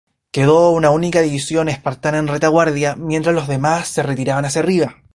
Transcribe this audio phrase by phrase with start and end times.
[0.31, 4.95] Quedó una única división espartana en retaguardia mientras los demás se retiraban hacia arriba.